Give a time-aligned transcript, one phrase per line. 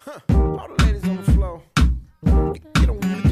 [0.00, 0.20] Huh.
[0.30, 1.62] All the ladies on the floor.
[2.74, 3.27] Get on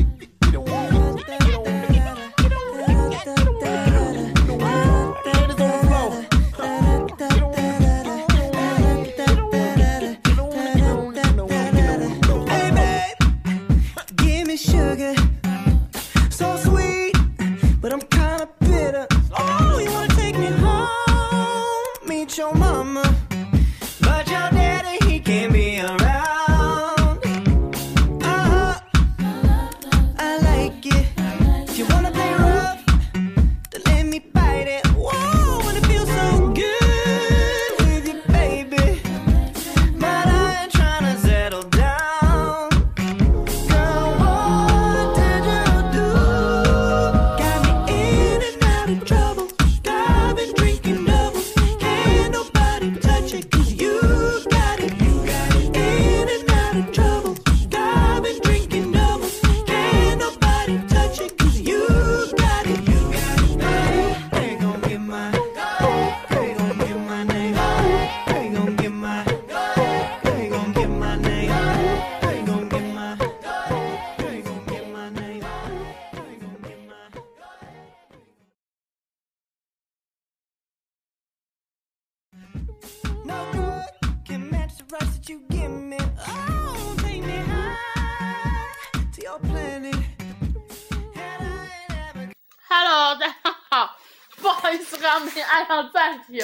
[92.78, 93.34] Hello， 大家
[93.70, 93.96] 好，
[94.36, 96.38] 不好意思，刚刚没按上暂停，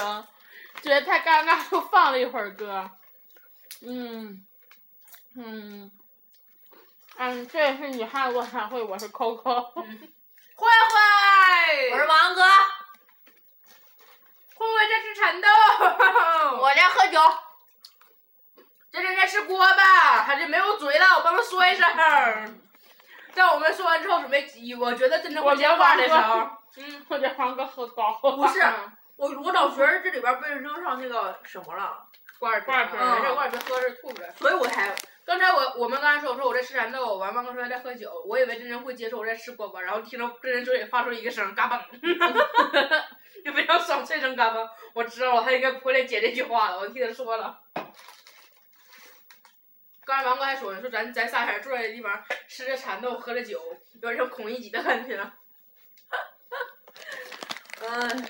[0.80, 2.90] 觉得太尴尬， 又放了一会儿歌。
[3.82, 4.42] 嗯，
[5.36, 5.90] 嗯，
[7.18, 9.60] 嗯，这也是女汉卧谈会，我是 Coco。
[10.56, 12.42] 慧慧，我是王哥，
[14.54, 15.46] 慧慧在吃蚕豆，
[16.62, 17.20] 我在喝酒。
[18.90, 22.62] 这人在吃锅巴，他这没有嘴了，我帮他说一声。
[23.34, 24.46] 在我们说完之后，准备，
[24.78, 28.36] 我觉得真的会接话的时候， 嗯，我觉王哥喝高了。
[28.36, 28.60] 不是
[29.16, 31.96] 我我老觉得这里边被扔上那个什么了，
[32.38, 34.30] 罐儿罐儿瓶没事，嗯罐儿瓶喝是吐出来。
[34.32, 34.94] 所以我才
[35.24, 41.80] 刚才我我们刚才说我说我在吃蚕豆，完王哥说他在喝酒，我以为真人会接受我在吃锅巴，然后听到真人嘴里发出一个声嘎嘣
[43.44, 47.58] 就非常爽脆声嘎嘣，我知道了，他应该不会来接这句话了，我替他说了。
[50.04, 53.60] 刚才王哥还说呢，说咱咱仨人坐在这地方吃着蚕豆，喝着酒，
[53.94, 55.18] 有点像孔乙己的感觉。
[57.80, 58.28] 嗯，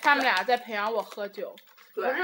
[0.00, 1.54] 他们俩在培养我喝酒。
[1.94, 2.16] 不是，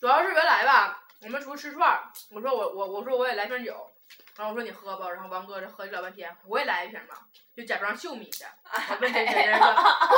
[0.00, 3.90] 主要是原来吧，我们出去吃串儿，我说我我我说我也来瓶酒，
[4.36, 7.20] 然后我说你喝吧，然后王哥这喝了老半天，我也来一瓶吧，
[7.56, 8.46] 就假装秀米的，
[8.90, 10.12] 我问真真真说， 不，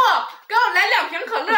[0.49, 1.53] 给我来两瓶可乐，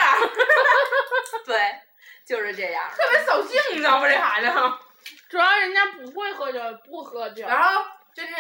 [1.47, 1.81] 对，
[2.27, 2.91] 就是这样。
[2.97, 4.09] 特别扫兴，你知道吗？
[4.09, 4.49] 这孩子。
[5.29, 7.47] 主要人家不会喝酒，不喝酒。
[7.47, 7.85] 然后
[8.15, 8.37] 真真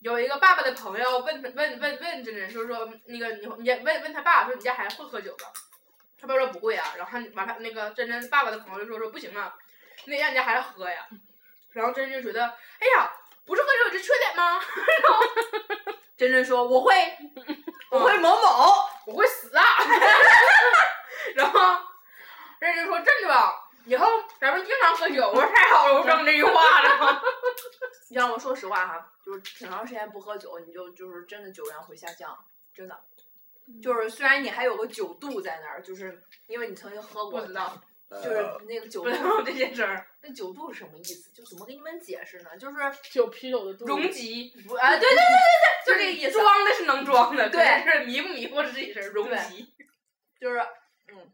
[0.00, 5.48] 有一个爸爸的朋友问问问问真真说说那个你你问问他爸说你家孩子会喝酒吗？
[6.20, 9.52] 他爸说不会啊，然后他完他那个真真爸爸的朋友就说说不行啊，
[10.04, 11.06] 你得让你家孩子喝呀。
[11.70, 13.10] 然后真真就觉得哎呀，
[13.46, 14.60] 不是喝酒有这缺点吗？
[15.02, 15.24] 然 后
[16.16, 16.94] 真真说我会，
[17.90, 18.92] 我会某某。
[19.04, 19.64] 我会死啊！
[21.34, 21.76] 然后
[22.60, 24.06] 真真说真的吧，以后
[24.40, 25.28] 咱们经常喝酒。
[25.28, 27.22] 我说太好了，我整这句话了。
[28.10, 32.38] 你让我说实话哈，就是挺长时间不喝酒，你就就是真的酒量会下降，
[32.74, 33.02] 真的。
[33.82, 39.22] 就是虽然你还有个酒度在那儿，就是因为你曾经喝过，不知道，就是那个酒度不知。
[39.22, 40.06] 道这件事儿。
[40.20, 41.30] 那酒度是什么意思？
[41.32, 42.56] 就怎么给你们解释呢？
[42.58, 42.76] 就是
[43.10, 43.86] 酒啤酒的度。
[43.86, 46.32] 容积，不啊，对对对对对，就这个意思。
[46.38, 49.74] 装的是能装的，对可是迷不迷惑是自己事儿，容积。
[50.40, 50.60] 就是
[51.08, 51.32] 嗯，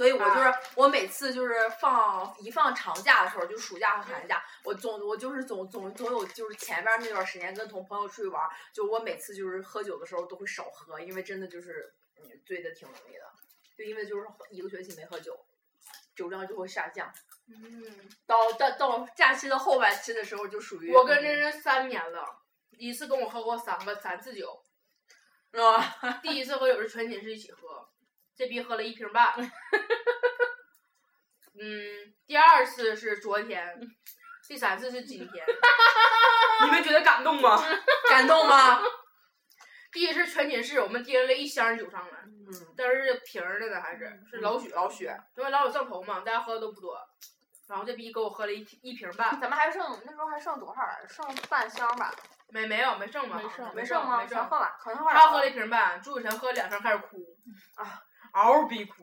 [0.00, 13.30] 所以我就是、我每次就是放一放长假的时候，就暑假和寒假，我总我就是总总总有就是前边那段时间跟同朋友出去玩儿，就我每次就是喝酒的时候都会少喝，因为真的就是嗯醉的挺容易的，
[13.76, 15.38] 就因为就是一个学期没喝酒，
[16.16, 17.12] 酒量就会下降。
[17.48, 22.24] 嗯，到到到假期的后半期的时候，就属于我跟真真三年了，
[22.78, 24.64] 一次跟我喝过三个三次酒，
[25.52, 27.59] 啊，第一次喝酒是全寝室一起喝，
[28.40, 29.34] 这逼喝了一瓶半。
[31.60, 33.78] 嗯，第二次是昨天，
[34.48, 35.44] 第三次是今天。
[36.64, 37.62] 你们觉得感动吗？
[38.08, 38.80] 感动吗？
[39.92, 45.04] 第一次全寝室我们提了一箱酒上来，嗯，但是是瓶儿的呢，还是是老许，老许，
[45.36, 46.98] 因为老有上头嘛，大家喝的都不多。
[47.68, 51.08] 然后这逼给我喝了一一瓶半，咱们还剩那时候还剩多少来着？
[51.08, 52.10] 剩半箱吧？
[52.48, 53.36] 没没有没剩吧？
[53.36, 54.16] 没剩没剩吗？
[54.22, 54.38] 没剩。
[54.38, 57.18] 全喝完，好像喝完他喝了一瓶半，朱雨辰喝了两瓶开始哭，
[57.74, 58.94] 啊，嗷嗷逼哭。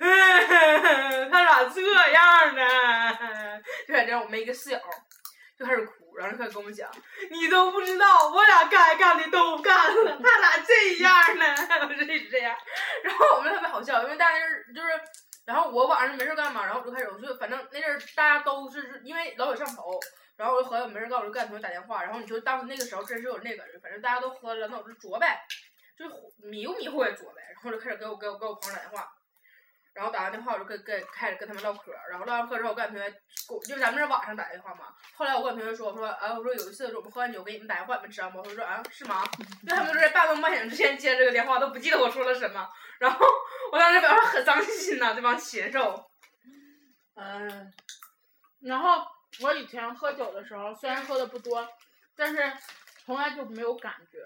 [0.00, 1.80] 他咋这
[2.10, 2.62] 样呢？
[3.86, 4.80] 就在这，我们一个室友
[5.58, 6.90] 就开始哭，然后就开始跟我们讲，
[7.30, 11.54] 你都不知道，我俩该干的都干了， 他咋这样呢？
[11.88, 12.56] 我说一直这样，
[13.04, 14.38] 然后我们特别好笑，因为大家
[14.74, 14.88] 就是，
[15.46, 20.00] 然后我晚上没事干嘛，然后我就开始，我就反正那阵儿大家都是因为老有上头。
[20.34, 22.02] 然后我就合计我没事干，我就给俺同学打电话。
[22.02, 25.38] 然后你说当时那个时候真是有那个，反正大家都喝了，那我就作呗，
[25.96, 26.04] 就
[26.48, 27.42] 迷糊迷糊也做呗。
[27.54, 29.08] 然后就开始给我给我给我朋友打电话，
[29.94, 31.92] 然后打完电话我就跟跟开始跟他们唠嗑。
[32.10, 33.10] 然后唠完嗑之后，我跟俺同学，
[33.68, 34.86] 就咱们是晚上打电话嘛。
[35.14, 38.42] 后来我跟俺同学说，我说啊，我说有一次我们喝完酒给你们打电话，你们知道吗？
[38.44, 39.22] 我说啊，是吗？
[39.62, 42.68] 因为他们都在半梦半醒之间接这个电话，都不记得我说了什么。
[42.98, 43.26] 然后
[43.70, 46.10] 我当时表示很伤心呐、这帮禽兽。
[47.14, 47.72] 嗯，
[48.62, 49.04] 然后
[49.42, 51.68] 我以前喝酒的时候，虽然喝的不多，
[52.16, 52.52] 但是
[53.04, 54.18] 从来就没有感觉，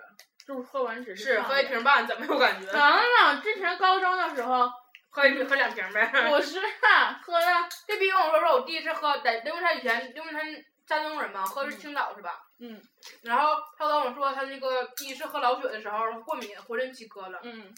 [0.47, 2.71] 就是喝完只是喝一瓶半，怎么有感觉？
[2.71, 2.81] 能
[3.21, 4.71] 能，之前高中的时候，
[5.11, 6.07] 喝一瓶喝两瓶呗。
[6.29, 10.39] 不是啊喝了， 这逼跟我说说，我第一次喝，在因为他以前因为他
[10.87, 12.41] 山东人嘛，喝的是青岛是吧？
[12.61, 12.81] 嗯
[13.23, 17.39] 然后他跟我说，他那个第一次喝老雪的时候过敏，浑身起疙瘩。
[17.43, 17.75] 嗯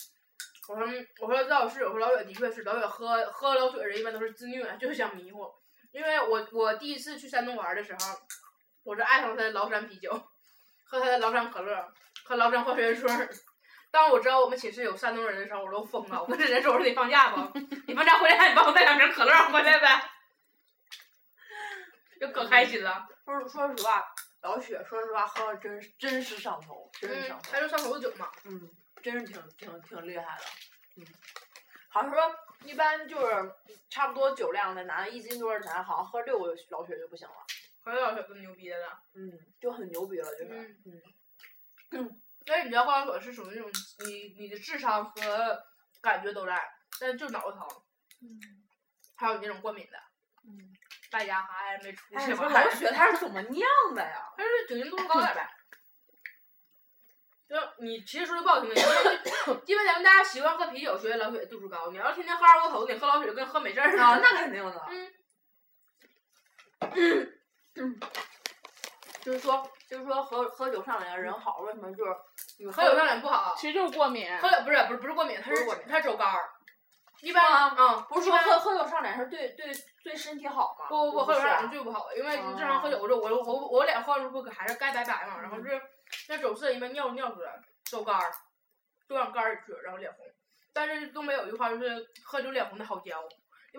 [0.69, 0.87] 我说
[1.21, 5.51] 我说赵老师，我说老雪的确是老雪喝喝老雪的人一般都是自虐，就是想迷糊。
[5.91, 8.15] 因为我我第一次去山东玩的时候，
[8.85, 10.13] 我是爱上他的崂山啤酒，
[10.85, 11.91] 喝他的崂山可乐，
[12.29, 13.27] 喝崂山化学水儿。
[13.91, 16.23] 当我知道我们寝室有山东人的时候，我都疯了。
[16.23, 17.59] 我跟这人说：“我说你放假不？
[17.87, 20.11] 你放假回来，你帮我带两瓶可乐回来呗。”
[22.21, 23.09] 就可开心了。
[23.25, 24.05] 说说实话，
[24.43, 27.61] 老雪说实话喝了真真是上头，真是嗯上，头他。
[27.61, 28.31] 就上头的酒嘛。
[28.45, 28.71] 嗯，
[29.03, 30.45] 真是挺挺挺厉害的。
[30.99, 31.07] 嗯，
[31.89, 32.21] 好像说
[32.65, 33.51] 一般就是
[33.89, 35.83] 差不多酒量的男的，一斤多少钱？
[35.83, 37.35] 好像喝六个老雪就不行了。
[37.83, 39.01] 喝老雪更牛逼的了。
[39.15, 40.51] 嗯，就很牛逼了，就是。
[40.53, 41.03] 嗯嗯
[41.91, 43.71] 所以你知道高老雪是属于那种
[44.07, 45.63] 你你的智商和
[46.01, 46.61] 感觉都在，
[47.01, 47.67] 但是就脑子疼。
[48.23, 48.41] 嗯
[49.17, 49.99] 还有你那种过敏的，
[50.45, 50.73] 嗯，
[51.11, 52.47] 败家还没出哎，息吧？
[52.47, 54.33] 你说老雪它 是怎么酿的呀？
[54.37, 55.51] 它是酒精度数高点呗。
[57.49, 61.91] 就你其实说句不好听的，因为因为咱们大家习惯喝啤酒，觉得老雪度数高。
[61.91, 64.05] 你要是天天喝二锅头，你喝老雪跟喝美式儿似的。
[64.05, 64.87] 啊，那肯定的。
[66.91, 67.33] 嗯
[67.75, 68.01] 嗯，
[69.23, 72.15] 就是说，就是说喝喝酒上脸人好，为什么就是
[72.59, 73.55] 你喝酒上脸不好。
[73.57, 74.37] 其实就是过敏。
[74.39, 76.51] 喝酒不是不是不是过敏，他是他是过敏它是酒干儿。
[77.21, 79.73] 一般啊嗯，不是说喝喝酒上脸是对对
[80.05, 80.87] 对身体好吗？
[80.89, 85.83] 不不不，喝酒上脸是最不好的，因为你正常喝酒，我就我我我我脸喝的不还是该白白嘛，然后嗯是
[86.29, 87.53] 那走肾一般尿尿出来，
[87.85, 88.31] 酒干儿，
[89.09, 90.25] 就往肝儿里去，然后脸红。
[90.73, 93.21] 但是东北有一句话就是喝酒脸红的好交，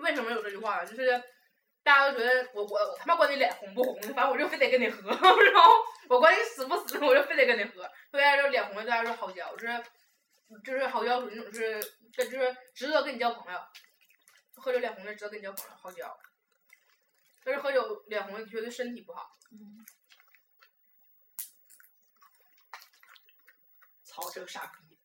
[0.02, 0.84] 为什么有这句话呢？
[0.86, 1.22] 就是
[1.82, 5.72] 大家都觉得我我我他妈管你脸红不红的，反正我就非得跟你喝， 然后
[6.10, 7.88] 我管你死不死，我就非得跟你喝。
[8.10, 9.84] 所以大家说脸红的大家说好交，就是
[10.64, 11.80] 就是好交属于那种是
[12.12, 13.60] 这就是值得跟你交朋友。
[14.56, 16.18] 喝酒脸红的值得跟你交朋友，好交。
[17.44, 19.30] 但是喝酒脸红的的确对身体不好。
[24.02, 24.98] 操这个傻逼，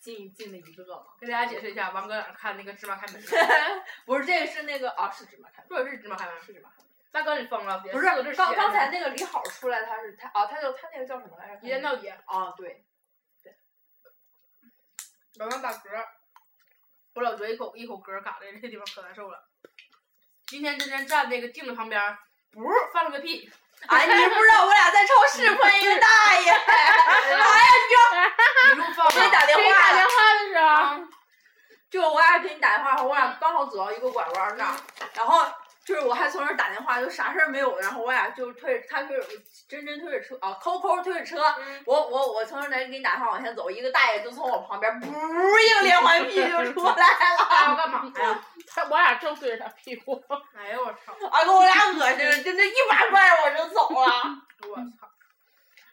[0.00, 1.04] 进进了一个嘛。
[1.20, 3.22] 给大家解释一下，王哥在哪看那个芝麻开门？
[4.06, 6.87] 不是这个是那个啊，是芝麻开门，说的是芝麻开门，是芝麻开门。
[7.18, 7.80] 大哥你疯了？
[7.80, 8.06] 不是
[8.36, 11.66] 刚刚才那个李好出来，他是他啊，他就他那个叫什么来着？
[11.66, 12.84] 一言到底，啊，对，
[15.34, 16.04] 老王打嗝，
[17.14, 19.42] 我老觉得一口一口嗝嘎的这地方可难受了。
[20.46, 22.16] 今天今天站那个镜子旁边，
[22.52, 23.50] 不是放了个屁，
[23.88, 26.96] 哎，你不知道我俩在超市 碰一个大爷，哎呀，
[28.70, 29.46] 一路放给你打了。
[29.46, 30.58] 给你电话了，打电话的时
[31.02, 31.08] 候，
[31.90, 34.76] 就我俩给你打电话，我俩刚好走到一个拐弯那儿，
[35.14, 35.44] 然后
[35.88, 39.26] 就是我还从那儿打电话，就啥事儿没有，然后我俩就推着他推着
[39.66, 48.44] 真真推着车啊，抠抠推着车，嗯我我我从那儿给你打电话往前走，一个大爷就从我旁边噗一个连环屁就出来了，他要干嘛呀？
[48.68, 50.22] 他我俩正对着他屁股。
[50.54, 51.14] 哎呦我操！
[51.32, 54.12] 啊给我俩恶心的，就那一把拽我就走了。
[54.68, 55.08] 我操！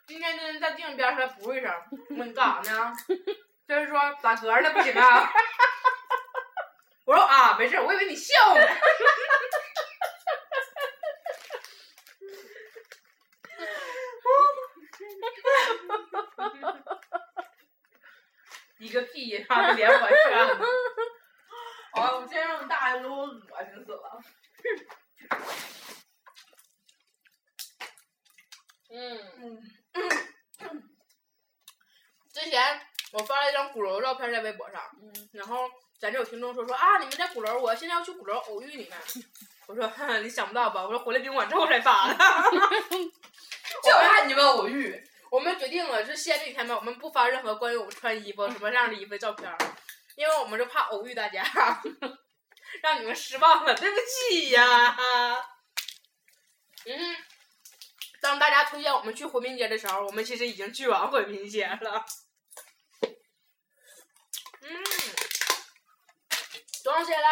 [0.05, 1.71] 今天真在镜子边上还补一声，
[2.09, 2.93] 我说你干啥呢？
[3.65, 5.31] 就是说打嗝了不行啊。
[7.05, 8.61] 我说啊，没事，我以为你笑呢。
[18.79, 20.15] 一个屁他们连环扇。
[21.93, 24.22] 哎，我今天这么大爷给我恶心死了。
[28.91, 29.17] 嗯，
[29.93, 30.10] 嗯，
[32.34, 32.81] 之前
[33.13, 35.69] 我发了一张鼓楼照片在微博上，嗯，然后
[36.00, 38.98] 咱这有听众说说啊，你们在鼓楼，我现在要去鼓楼偶遇你们。
[39.67, 40.84] 我说哼你想不到吧？
[40.84, 42.15] 我说回来宾馆之后才发的。
[43.84, 45.03] 就怕你们偶遇。
[45.35, 49.57] 我们决定了，是西安这几天吧，我们不发任何关于我们穿衣服什么样的衣服的照片儿，
[50.15, 51.43] 因为我们是怕偶遇大家，
[52.81, 54.97] 让你们失望了，对不起呀。
[56.85, 57.17] 嗯，
[58.21, 62.05] 当大家推荐我们去回民街的时候，我们其实已经去完回民街了。
[64.61, 64.83] 嗯，
[66.81, 67.27] 多长时间了？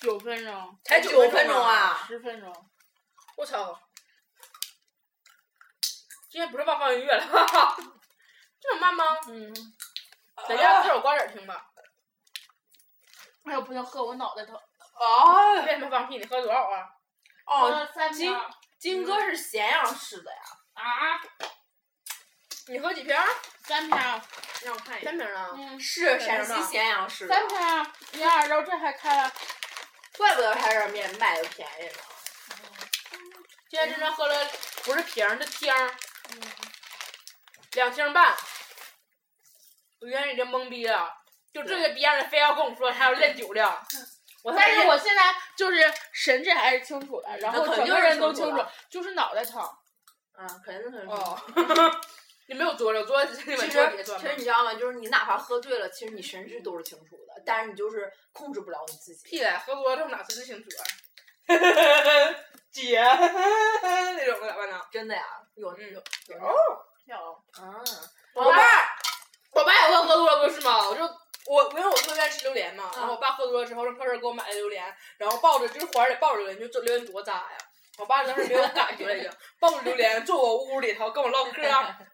[0.00, 2.04] 九分钟，才九分钟啊！
[2.06, 2.70] 十分钟。
[3.36, 3.76] 我操！
[6.34, 7.76] 今天不是忘放音乐了，哈哈，
[8.60, 9.04] 这么慢吗？
[9.28, 9.54] 嗯，
[10.48, 11.64] 在家喝首瓜子儿听吧。
[13.44, 14.52] 哎呦，不行，喝我脑袋疼。
[14.56, 16.18] 哦为什么放屁？
[16.18, 16.88] 你喝多少啊？
[17.46, 18.36] 哦，三金
[18.80, 20.38] 金哥是咸阳市的呀。
[20.72, 21.22] 啊，
[22.66, 23.24] 你喝几瓶儿？
[23.62, 24.20] 三瓶儿，
[24.64, 25.50] 让我看一下三瓶儿啊。
[25.54, 27.86] 嗯，是陕西咸阳市的，三瓶儿，
[28.18, 29.32] 呀，然后这还开了，
[30.18, 32.02] 怪不得他这儿面卖的便宜呢。
[33.70, 34.48] 今天真正喝了
[34.82, 35.94] 不是瓶儿，是听儿，
[36.30, 36.40] 嗯，
[37.72, 38.34] 两星半。
[40.00, 41.10] 我原来已经懵逼了，
[41.52, 43.82] 就这个逼样的非要跟我说他要练酒量，
[44.42, 49.66] 我但是我现在就是神志还是清楚的，然后整个人都清楚就是脑袋疼。
[50.36, 50.98] 嗯，肯定是。
[51.06, 51.40] 哦，
[52.48, 54.74] 你没有作了，作了你其实其实你知道吗？
[54.74, 59.24] 就是你哪怕喝醉了，其实你神志都是清楚的，但是你就是控制不了你自己。
[59.24, 60.84] 屁嘞，喝多了这哪分得清楚啊？
[62.74, 63.00] 姐，
[63.82, 64.80] 那种的咋办呢？
[64.90, 65.22] 真的呀，
[65.54, 65.78] 有嗯。
[65.92, 66.02] 有
[66.36, 66.44] 有。
[66.44, 66.54] 哦，
[67.06, 67.16] 有，
[67.62, 67.80] 啊，
[68.34, 68.58] 我爸，
[69.52, 70.88] 我爸也会喝多了不是吗？
[70.88, 71.02] 我就
[71.46, 74.84] 我因为我特别爱吃榴莲嘛，然后我爸喝多了之后，让超市给我买了榴莲，
[75.18, 77.58] 然后抱着就是怀里抱着榴莲，就这榴莲多渣呀！
[77.96, 81.62] 我爸当时没有感觉了已经，抱着榴莲坐我屋里头跟我唠嗑，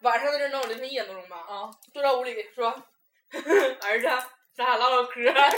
[0.01, 2.67] 晚上在这能有凌晨一点多钟吧，啊，坐到屋里说，
[3.81, 4.07] 儿子，
[4.55, 5.55] 咱俩唠唠嗑，然 后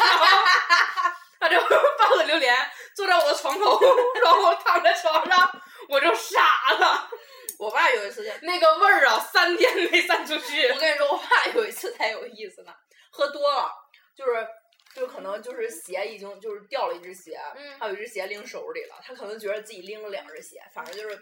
[1.43, 1.59] 他就
[1.99, 2.55] 抱着榴莲
[2.95, 3.79] 坐在我的床头，
[4.23, 6.41] 然后我躺在床上，我就傻
[6.79, 7.09] 了，
[7.59, 10.79] 我爸有一次就，那个味儿啊，三天没散出去我。
[10.79, 12.71] 跟你说，我爸有一次才有意思呢，
[13.11, 13.69] 喝多了，
[14.15, 14.47] 就是。
[14.95, 21.15] 就可能就是鞋已经就是掉了一只鞋，嗯还有一只鞋拎手里了，他可能觉得自己拎了两只鞋，反正就是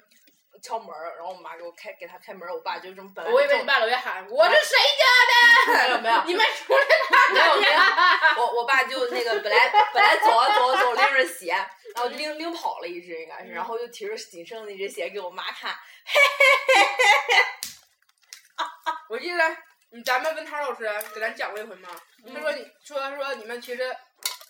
[0.61, 6.01] 敲门儿，然后我妈给我开给他开门儿，我爸就这么本来我以为正你爸老爷喊我是谁家的？
[6.01, 7.79] 没有没有 你们出来看没有没有。
[8.37, 11.51] 我我爸就那个本来本来走啊走啊走，拎着鞋，
[11.95, 15.75] 然后拎拎跑了一只应该是，然后就提着仅剩的那只鞋给我妈看，
[19.09, 19.57] 我记得
[19.91, 21.89] 你咱们文涛老师给咱讲过一回嘛，
[22.33, 23.83] 他说你说说你们其实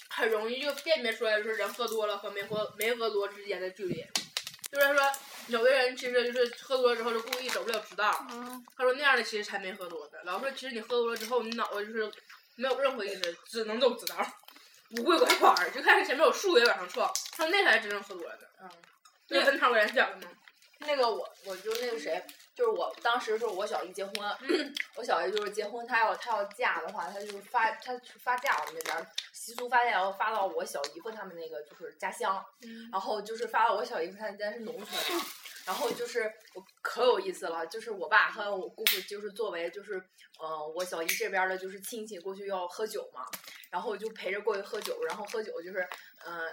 [0.10, 4.06] 很容易就辨别出来，就是人喝多了和没喝没喝多之间的距离。
[4.72, 5.12] 就是说，
[5.48, 8.26] 有的人其实就是喝多了之后就故意走不了直道。
[8.32, 10.20] 嗯，他说那样的其实才没喝多呢。
[10.24, 12.12] 老师说其实你喝多了之后，你脑子就是
[12.56, 14.18] 没有任何意识，只能走直道，
[14.96, 17.12] 不会拐弯儿，就看见前面有树也往上撞。
[17.32, 18.50] 他说那才是真正喝多了的。
[18.62, 18.70] 嗯，
[19.30, 20.32] 那跟涛给咱讲的吗？
[20.80, 22.20] 那个我我就那个谁，
[22.62, 24.14] 就是我当时就是我小姨结婚，
[24.96, 35.26] 我小姨就是结婚，她要她要嫁的话，她就是发她发嫁我们那边儿习俗发嫁然后发到我小姨夫他们那个就是家乡，嗯然后就是发到我小姨夫他们家是农村嘛，
[35.66, 39.94] 然后就是我可有意思了，就是我爸和我姑父就是作为就是
[40.40, 43.26] 呃我小姨这边儿的就是亲戚过去要喝酒嘛，
[43.72, 45.80] 然后就陪着过去喝酒，然后喝酒就是
[46.24, 46.46] 呃。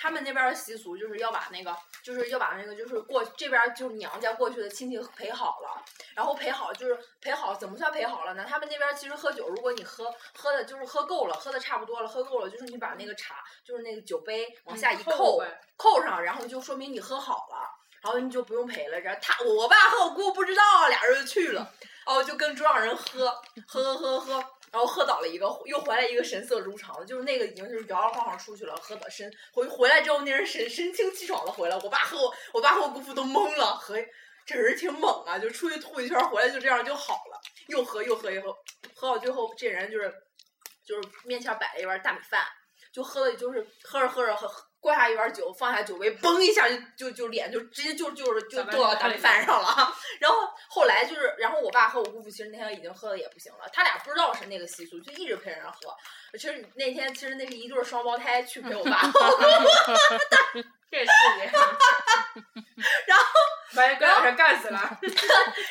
[0.00, 8.46] 他们那边儿的习俗就是要把那个，就是要把那个，就是过这边儿就是娘家过去的亲戚陪好了，然后陪好就是陪好，怎么算陪好了呢？
[8.48, 15.38] 他们那边儿其实喝酒，如果你喝喝的就是喝够了，喝的差不多了，喝够了，就是你把那个茶，就是那个酒杯往下一扣
[15.76, 17.68] 扣，上，然后就说明你喝好了，
[18.00, 18.98] 然后你就不用陪了。
[19.00, 21.70] 然后他我爸和我姑不知道啊，俩人就去了，
[22.06, 23.28] 哦就跟桌上人喝，
[23.68, 33.96] 喝喝喝喝，然后喝倒了一个，又回来一个神色如常的，就是那个已经就是摇摇晃晃出去了，喝的神回回来之后那人神神清气爽的回来，我爸和我我爸和我姑父都懵了，和
[34.46, 38.56] 这人挺猛啊，就出去吐一圈回来就这样就好了，又喝又喝又喝，
[38.94, 40.12] 喝到最后这人就是
[40.84, 42.40] 就是面前摆了一碗大米饭。
[42.92, 49.94] 就喝的就是喝着喝着喝灌下一碗酒，放下酒杯，嘣一下就就就脸就直接就就是就打翻坐到大米饭上了。
[50.18, 55.94] 然后后来就是，然后我爸和我姑父其实那天已经喝的也不行了，他俩不知道是那个习俗，就一直陪人家喝。
[56.38, 61.44] 其实那天其实那是一对儿双胞胎去陪我爸和我姑父这是的。
[63.06, 63.24] 然后
[63.74, 63.86] 把
[64.24, 64.78] 人干死了。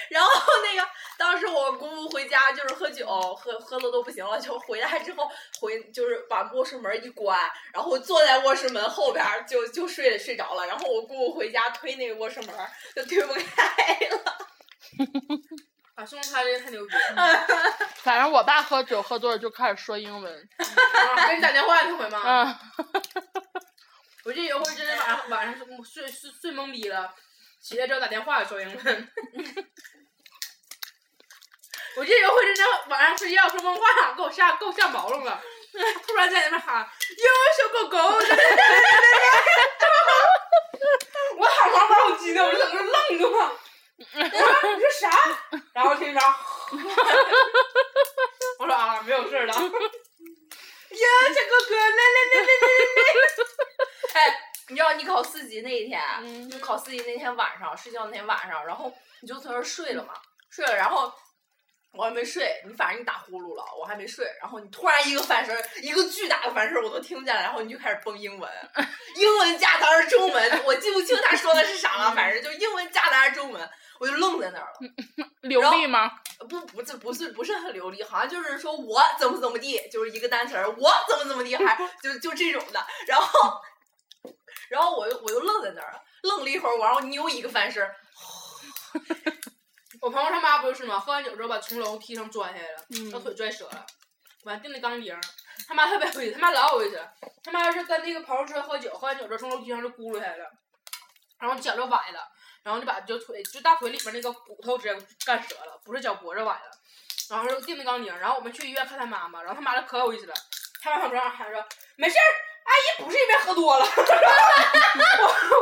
[0.10, 0.32] 然后
[0.64, 0.88] 那个
[1.18, 5.30] 当时我姑父回家就是喝酒，喝喝的都不行了，就回来之后
[5.62, 10.68] 回就是把卧室门一关，然后坐在卧室门后边儿就就睡睡着了。
[10.68, 14.49] 然后我姑父回家推那个卧室门儿就推不开了。
[15.96, 17.48] 啊，兄弟，他这个太牛逼了！
[18.04, 20.50] 反正我爸喝酒喝多了就开始说英文。
[20.58, 22.20] 啊给你打电话那回吗？
[22.20, 22.60] 啊，
[24.24, 27.14] 我记得有回真是晚上晚上睡睡睡懵逼了，
[27.62, 29.12] 起来之后打电话说英文。
[31.98, 35.42] 我记得有回真的晚上睡觉说梦话，给我吓给我吓毛了了。
[36.08, 36.82] 突然在那边喊
[37.18, 37.26] ：“哟，
[37.58, 37.98] 小狗狗！”
[44.00, 45.10] 你说啥？
[45.74, 46.20] 然后听着，
[48.60, 49.54] 我说啊，没有事了。
[49.54, 49.60] 呀，
[51.36, 52.56] 这哥哥，那那那那那
[53.04, 53.06] 那。
[54.20, 54.22] 哎，
[54.70, 56.02] 你知道你考四级那一天，
[56.50, 58.92] 就考四级那天晚上，睡觉那天晚上，然后
[59.22, 60.14] 你就从那儿睡了嘛？
[60.50, 61.14] 睡了，然后。
[61.94, 68.52] 我还没睡，你反正你打呼噜了，我还没睡，然后你突然一个翻身，一个巨大的翻身，我都听见了，然后你就开始蹦英文，
[69.18, 73.70] 英文夹杂着中文，我记不清他说的是啥了，反正就英文夹杂着中文，
[74.00, 74.80] 我就愣在那儿了。
[75.42, 76.12] 流利吗？
[76.50, 82.86] 不不这不是不是很流利，好像就是说我怎么怎么地，就是一个单词儿，我怎么怎么地，还 就就这种的。
[83.08, 83.60] 然后，
[84.70, 87.96] 然后我又我又愣在那儿了，愣了一会儿，然后你又一个翻身儿，
[90.02, 91.00] 我朋友他妈不就是吗？
[91.00, 93.86] 喝完酒之后把从楼梯上摔下来了，嗯把腿拽折了，
[94.44, 95.20] 完钉的钢钉。
[95.68, 97.12] 他妈特别有意思，他妈老有意思了。
[97.44, 100.46] 他妈是跟那个朋友出来喝酒，喝完酒之后从楼梯上就咕噜下来了，
[101.40, 102.32] 然后脚就崴了，
[102.64, 106.72] 然后就把就腿就大腿里面那个骨头直接干折了，不是脚脖子崴了，
[107.30, 108.18] 然后就钉的钢钉。
[108.18, 110.34] 然后我们去医院看他妈妈，然后他妈就可有意思了，
[110.82, 111.64] 他妈旁边喊说
[111.98, 112.30] 没事儿。
[112.70, 113.86] 阿姨不是因为喝多了，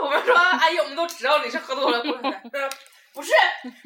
[0.02, 2.70] 我我们说阿姨，我们都知道你是喝多了过来的。
[3.18, 3.32] 不是，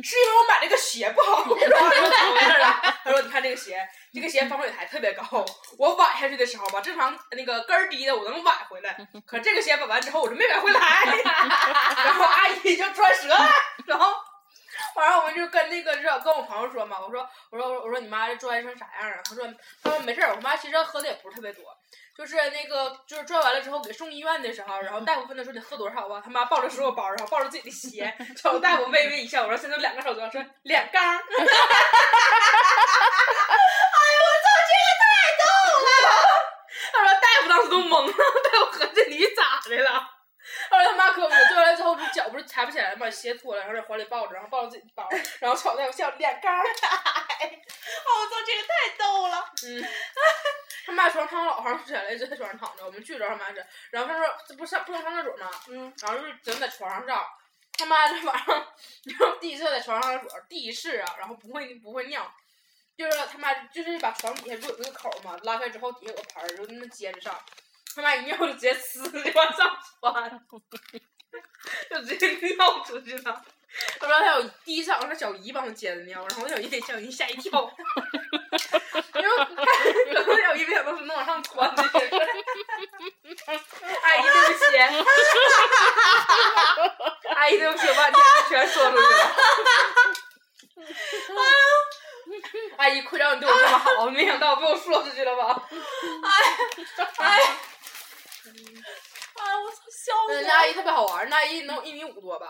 [0.04, 1.56] 是因为我买那个鞋不好。
[1.56, 3.00] 然后就怎么回事了？
[3.02, 3.80] 他说你看这个鞋，
[4.14, 5.24] 这个鞋防水台特别高，
[5.78, 10.80] 我崴下去的时候吧，正常那个跟儿低的我能崴回来，可这个鞋崴完之后我就没崴回来，
[12.04, 13.50] 然后阿姨就拽折了，
[13.86, 14.14] 然后。
[14.96, 19.20] 完了，我们就跟那个这跟我朋友说嘛，我说我说我说你妈这拽成啥样啊？
[19.24, 19.48] 他说
[19.82, 21.64] 他说没事儿，我妈其实喝的也不是特别多，
[22.18, 26.22] 就是那个就是转完了之后给送医院的时候，然后大夫问他说得喝多少啊？
[26.24, 31.46] 他妈抱着所有包，然后抱着自己的鞋，朝大夫微微一笑，我说现在两个手镯说两缸 哎呦，
[34.28, 35.06] 我操，这个太
[35.40, 35.44] 逗
[35.82, 35.90] 了。
[36.94, 38.14] 他说大夫当时都懵了，
[38.52, 40.21] 大夫合计你咋的了？
[40.72, 45.08] 后来他妈可不是，拽完了之后不是脚不是抬不起来了，把鞋脱了，然后在怀里抱着，然后抱着自己的包，
[45.40, 46.64] 然后朝大夫笑两缸儿。
[46.64, 49.52] 我操，这个太逗了。
[49.66, 49.86] 嗯，
[50.86, 55.50] 他妈床躺老长时间了，一直在床上躺着，我们去的时候他妈是，然后他说这不上不能上厕所吗？
[55.68, 57.28] 嗯，然后就是整在床上照，
[57.74, 58.56] 他妈这晚上，
[59.04, 62.32] 然后第一次在床上上厕所，第一次啊，然后不会不会尿，
[62.98, 67.38] 就是他妈就是把床底下不有那个口嘛，拉开之后底下有个盆儿，就那么接着上，
[67.96, 70.42] 他妈一尿就直接呲就往上窜，
[71.90, 73.44] 就直接尿出去了。
[74.00, 77.74] 他说他有第一次好像是小姨帮他接的尿，然后小姨给小姨吓一跳，
[79.16, 79.28] 因为
[80.12, 81.90] 然后小姨没想到是能往上窜的，阿
[84.18, 84.78] 姨对不起，
[87.34, 88.16] 阿姨对不起，我把你
[88.50, 89.36] 全说出去了。
[92.78, 95.62] 阿姨亏让你对我这么好，没想到被我说出去了吧？
[96.24, 96.58] 哎，
[97.18, 97.58] 哎，
[98.44, 102.48] 我操，笑死阿姨特别好玩，那阿姨能有一米五多吧，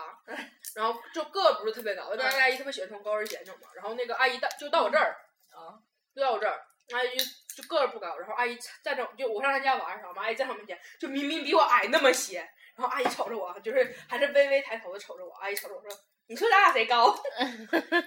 [0.74, 3.68] 然后就个儿不是特别高，但是阿姨特别喜欢穿高跟鞋那种嘛。
[3.74, 5.16] 然后那个阿姨到就到我这儿，
[5.50, 5.78] 啊！
[6.14, 6.60] 就到我这儿，
[6.92, 7.24] 阿姨就
[7.56, 12.38] 就个儿不高，然后阿姨站着就我上她家玩的时候，嘛阿姨站我面前，就明明比我矮那么些，
[12.76, 15.90] 然后阿姨瞅着我，就是还是微微抬头的瞅着我，阿姨瞅着我说
[16.28, 17.06] ：“你说咱俩谁高？”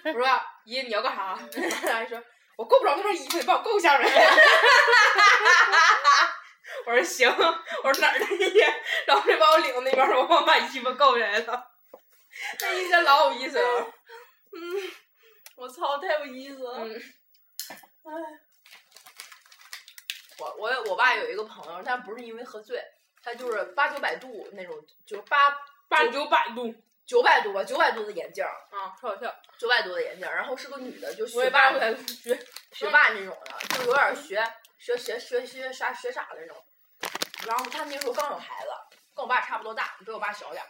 [0.06, 1.38] 我说：“姨，你要干啥？”
[1.94, 2.22] 阿姨说
[2.58, 4.06] ：“我够不着那件衣服，你帮我够一下呗。
[6.86, 7.30] ”我说行，
[7.84, 8.64] 我说哪儿的姨，
[9.08, 11.72] 然后就把我领到那边儿，我帮我把衣服够下来了。
[12.62, 13.94] 那一天老有意思了，
[14.52, 14.92] 嗯，
[15.56, 16.80] 我操，太有意思了。
[16.80, 17.02] 嗯，
[20.40, 22.84] 我我我爸有一个朋友，但不是因为喝醉，
[23.24, 25.38] 他就是八九百度那种，就是八
[25.88, 32.38] 八九百度九百度吧，九百度的眼镜儿，啊，跳跳，九百度的眼镜儿，然后是个女的，就学霸学，
[32.74, 34.44] 学霸那种的，就有点儿学
[34.78, 36.56] 学学学学啥学傻的那种。
[37.48, 38.70] 然后他那时候刚有孩子，
[39.16, 40.68] 跟我爸差不多大，比我爸小点儿，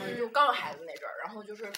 [0.00, 1.72] 嗯，就刚有孩子那阵儿，然后就是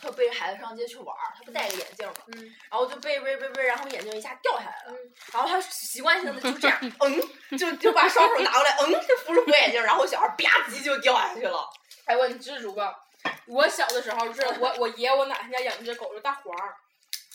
[0.00, 4.96] 他背着孩子上街去玩儿，他不戴个眼镜嘛，嗯然后就背背背背，然后眼镜一下掉下来了，嗯
[5.32, 11.68] 然后他习惯性的就这样， 嗯，就就把双手拿过来，嗯，就扶住我眼镜，然后小孩儿吧唧就掉下去了。
[12.06, 12.98] 哎，我你知足吧？
[13.46, 16.74] 我小的时候就是我我爷我奶他家养一只狗叫大黄儿，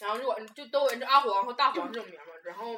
[0.01, 2.33] 然后就我就都有人叫阿黄和大黄这种名儿嘛。
[2.43, 2.75] 然后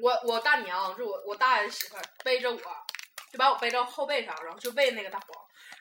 [0.00, 5.28] 我我大娘就我我大爷的媳妇儿背着我，就把我背到后背上，然后就喂那个大黄。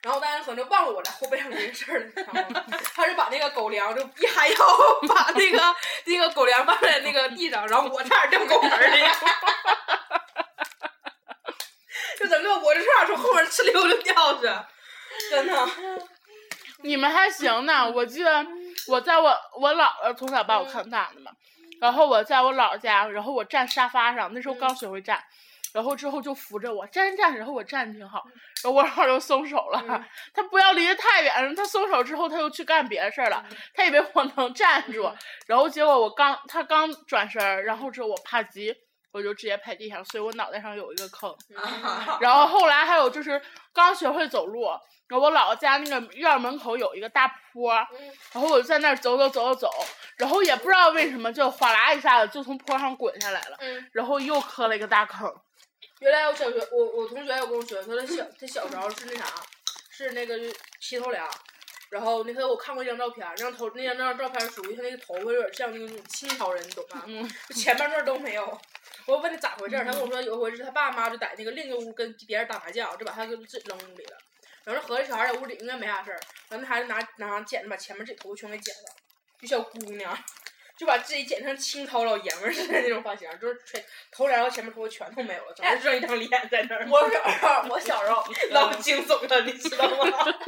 [0.01, 2.65] 然后我大爷可能就忘了我在后背上这件事儿了，你知道吗？
[2.95, 4.55] 他就把那个狗粮就一哈腰
[5.07, 9.03] 把那个那个狗粮放在那个地上，然后我差点掉狗盆儿里。
[12.19, 14.41] 就整个我就差点从后面哧溜溜掉去，
[15.29, 15.67] 真的。
[16.83, 18.43] 你们还行呢，我记得
[18.87, 21.31] 我在我我姥姥从小把我看大的嘛，
[21.81, 25.21] 然后我在我姥姥家，然后我站沙发上，那时候刚学会站，
[25.73, 28.23] 然后之后就扶着我站站，然后我站得挺好，
[28.63, 30.05] 然后我姥姥就松手了，嗯。
[30.31, 35.11] 他不要离得太远，他松手之后他又去干别的事儿了， 他以为我能站住，
[35.47, 38.75] 然后结果我刚他刚转身，然后之后我啪叽
[39.11, 41.35] 我就直接拍地上，所以我脑袋上有一个坑。
[41.49, 43.41] 嗯然后后来还有就是
[43.73, 44.67] 刚学会走路，
[45.07, 47.73] 然后我姥姥家那个院儿门口有一个大坡，
[48.31, 49.69] 然后我就在那儿走走走走走，
[50.17, 55.31] 然后也不知道为什么就哗啦一下子就从坡上滚下来了，嗯，然后又磕了一个大坑。
[55.99, 59.25] 原来我小学，我我同学有跟我说，说他小他小时候是那啥，
[59.91, 60.35] 是那个
[60.79, 61.27] 齐头梁，
[61.91, 67.03] 然后那个我看过一张照片，那张头那张那张照片属于他那个头发有点像那种清朝人，你懂吗？
[67.05, 68.59] 嗯，就前半段都没有。
[69.05, 74.17] 我问他咋回事儿，他跟我说有一回是他爸妈就在那个另一个屋跟别人打麻将，就把他给自己扔屋里了。
[74.63, 78.89] 然后合计小孩在屋里应该没啥事儿，然后那孩子拿拿剪子把前面自己头发全给剪了，
[79.41, 80.17] 就小姑娘。
[80.77, 86.87] 就把自己剪成清朝老爷们儿似的那种发型，就是全头帘和前面头发全都没有了，只剩一张脸在那儿。
[86.89, 89.95] 我小时候，我小时候， 老惊悚了，你知道吗？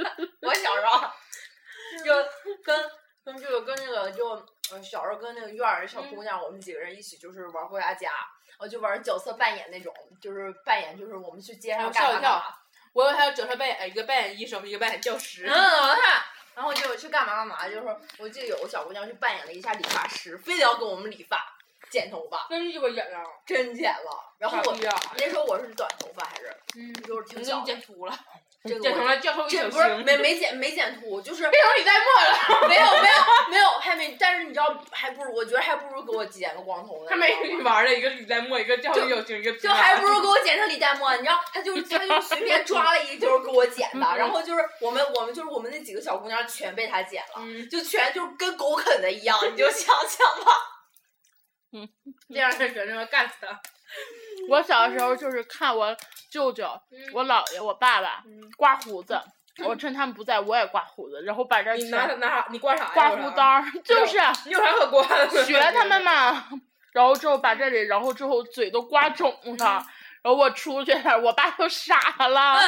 [0.41, 1.07] 我小时候
[2.03, 2.15] 就
[2.63, 2.83] 跟
[3.23, 4.43] 跟这个跟那个就呃
[4.81, 8.11] 小时候跟那个院儿的小姑娘，我们几个人一起就是玩过家家，
[8.57, 12.55] 我就玩角色扮演那种，就是扮演就是我们去街上干吓我一跳嘛干嘛。
[12.93, 15.45] 我以为还有角色扮演，一个扮演医生，一个扮演教师。
[15.47, 16.23] 嗯，我看，
[16.55, 21.57] 然后就去干嘛干嘛，就是我记得有个小姑娘去扮演了一下理发师，非得要给我们理发、
[21.89, 23.23] 剪头发，真鸡巴剪了！
[23.45, 24.35] 真剪了。
[24.37, 24.77] 然后我！
[25.17, 28.15] 那时候我是短头发还是嗯，就是挺你小的，剪秃了，
[28.65, 32.67] 这个剪成了教授一小这不是，没没剪没剪秃，就是变成李代沫了。
[32.69, 33.15] 没有没有
[33.49, 50.51] 没有还没，但是你知道还不如我觉得还不如给我剪个光头呢，他没你玩了，一个李代沫，一个教授一小星，一个就还不如给我剪成李代沫，你知道，他就是他就随便抓了一就是给我剪的，然后就是我们我们就是我们那几个小姑娘全被他剪了，嗯，就全就是跟狗啃的一样，你就想想吧。
[51.75, 51.89] 嗯
[52.33, 53.59] 这样的学生干死他。
[54.49, 55.95] 我小的时候就是看我
[56.29, 56.67] 舅舅、
[57.13, 59.19] 我姥爷、我爸爸嗯刮胡子，
[59.65, 62.47] 我趁他们不在，我也刮胡子，然后把这儿你拿拿啥？
[62.49, 62.91] 你刮啥呀？
[62.93, 65.45] 刮胡刀，就是你有啥可刮的？
[65.45, 66.47] 学他们嘛。
[66.91, 69.83] 然后之后把这里，然后之后嘴都刮肿了，
[70.21, 72.59] 然后我出去了，我爸都傻了。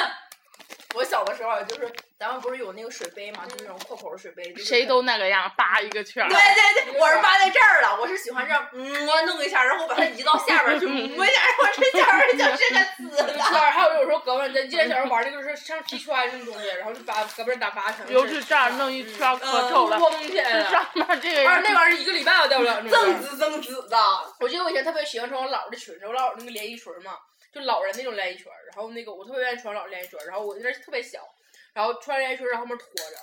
[0.96, 6.38] 我小的时候就是咱们不是有那个水杯嘛，就那种阔口的水杯，就是谁都那个样，扒一个圈儿对。
[6.38, 13.44] 对对，我是扒在这儿了，我是喜欢这样，嗯，弄一下，然后把它移到下边儿去， 摸一下，然后这下边儿就是个紫的。
[13.44, 18.10] 还有有时候胳膊，咱记得小时候玩那个就是像皮圈那种东西，然后就把胳膊打扒成。
[18.10, 20.64] 尤其这样弄一圈可丑了，咣起来了。
[20.64, 23.22] 这上面这个而且那玩意儿一个礼拜都掉不了那锃种。
[23.22, 23.98] 紫锃紫的，
[24.40, 27.12] 我记得我以前特别喜欢穿我姥儿的裙子，我姥儿那个连衣裙嘛，
[27.56, 31.26] 就老人那种连衣裙儿，然后那个我特别愿意穿老人连衣裙儿，然后我那阵特别小，
[31.74, 33.16] 然后穿连衣裙儿在后面拖着，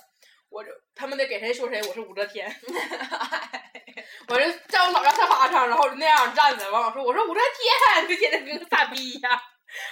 [0.49, 2.49] 我就他们得给谁说谁，我是武则天，
[4.27, 7.39] 我就在我姥家沙发上，然后就那样站着，完我说我说武则
[7.93, 9.39] 天，就天天跟个傻逼一样。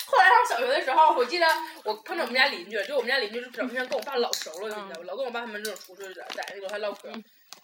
[0.06, 1.46] 后来上小学的时候，我记得
[1.84, 5.06] 我碰着我们家邻居，就我们家邻居就整天跟我爸老熟了，你知道吧？
[5.06, 7.12] 老跟我爸他们这种出去在在那个楼下唠嗑。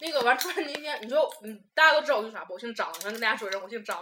[0.00, 2.54] 那个完突然那天，你说嗯，大家都知道我姓啥不？
[2.54, 3.98] 我姓张，我跟大家说一声，我姓张。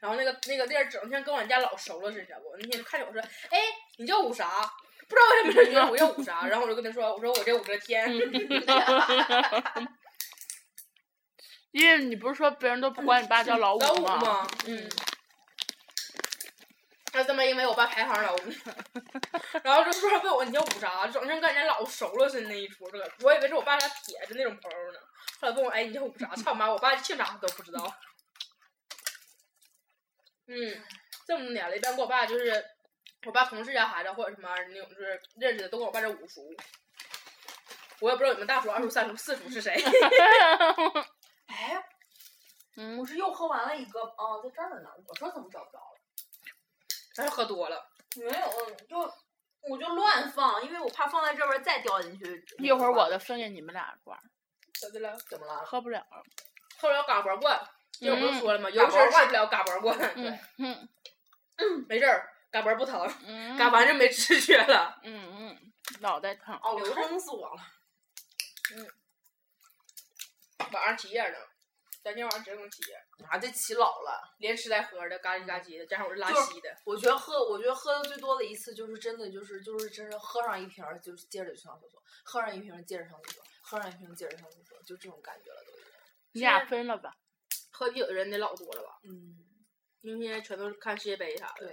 [0.00, 2.56] 然后那个那个地儿整天跟我家老熟了似的，你知道不？
[2.58, 3.58] 那天就看见我说，哎，
[3.98, 4.70] 你叫武啥？
[5.08, 8.12] 不知道为什么就觉得我叫武啥，然后我就跟他说，我说我叫武则天。
[11.70, 14.16] 因为你不是说别人都不管你爸叫老五老五吗？
[14.16, 14.88] 嘛，嗯。
[17.12, 18.40] 他这么因为我爸排行老五，
[19.62, 24.98] 然后就说问我你叫武啥，整天跟人家老熟了似的那一出，这个我以为是我爸家铁的那种朋友呢。
[25.40, 26.34] 后来问我，哎，你叫武啥？
[26.36, 27.94] 操妈，我爸姓啥都不知道。
[30.46, 30.82] 嗯，
[31.26, 32.64] 这么多年了，一般跟我爸就是
[33.26, 36.54] 我爸同事家孩子或者什么那种就是认识的，都跟我爸这五叔。
[38.00, 39.74] 我也不知道你们大叔、二叔、三叔、四叔是谁。
[41.46, 41.82] 哎，
[42.76, 45.98] 嗯我，是又喝完了一个，哦，在这儿呢，我说怎么找不着了？
[47.16, 47.90] 还是喝多了。
[48.16, 48.98] 没有，就
[49.68, 52.44] 我就乱放，因为我怕放在这边再掉进去。
[52.58, 54.22] 一会儿我的分给你们俩罐儿，
[54.80, 55.16] 咋的了？
[55.28, 55.64] 怎么了？
[55.64, 56.04] 喝不了。
[56.78, 57.60] 后来嘎巴罐，
[57.92, 58.68] 这我不是说了吗？
[58.70, 60.88] 有嘎巴罐时候吃不了嘎巴罐，嗯嗯
[61.88, 65.00] 没事儿，嘎巴不疼，嗯嘎完就没知觉了。
[65.02, 66.54] 嗯嗯，脑袋疼。
[66.56, 67.62] 哦，撑死我了！
[68.74, 68.86] 嗯
[70.72, 71.36] 晚上起夜呢，
[72.02, 72.96] 咱今天晚上真能起夜，
[73.28, 74.34] 啊这起老了。
[74.38, 76.76] 连吃带喝的，嘎叽嘎叽的，加上我是拉稀的。
[76.84, 85.92] 我觉得喝，我觉得喝的最多的一次就是真的就是就是真是喝上一瓶儿就接着就上厕所，喝上一瓶接着上厕所，喝上一瓶儿接着上厕所，就这种感觉了都已经。
[86.32, 87.12] 你俩分了吧？
[87.72, 88.98] 喝啤酒的人得老多了吧？
[89.04, 89.36] 嗯，
[90.02, 91.66] 因为现在全都是看世界杯啥的。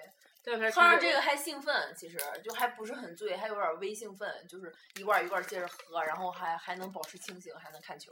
[0.43, 8.12] 对，喝上这个还兴奋，其实就还不是很醉，还有点微兴奋，就是一罐儿一罐儿接着喝，然后还还能保持清醒，还能看球。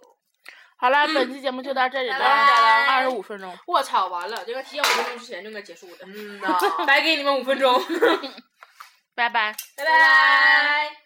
[0.78, 3.58] 好了，本 期节目就到这里了，二十五分钟。
[3.67, 7.74] 我操，完了，这个提前五分钟之前就应该结束的，嗯呐， 白给你们五分钟
[9.13, 9.54] 拜拜。
[9.76, 11.01] 拜拜。